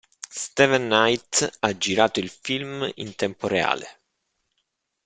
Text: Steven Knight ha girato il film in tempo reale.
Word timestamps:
Steven 0.31 0.85
Knight 0.89 1.47
ha 1.59 1.77
girato 1.77 2.19
il 2.19 2.29
film 2.31 2.89
in 2.95 3.13
tempo 3.13 3.45
reale. 3.47 3.99